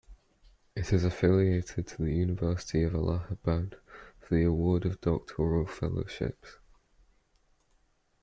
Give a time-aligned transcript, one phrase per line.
[0.75, 3.75] It is affiliated to the University of Allahabad
[4.19, 6.57] for the award of doctoral fellowships.